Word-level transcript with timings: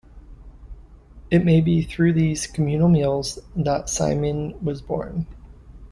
It 1.29 1.45
may 1.45 1.61
be 1.61 1.83
through 1.83 2.13
these 2.13 2.47
communal 2.47 2.87
meals 2.89 3.37
that 3.55 3.85
saimin 3.87 4.59
was 4.63 4.81
born. 4.81 5.27